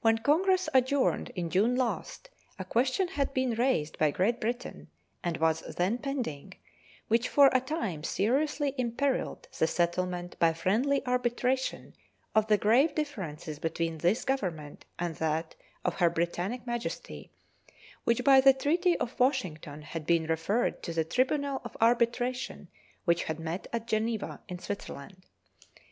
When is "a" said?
2.58-2.64, 7.52-7.60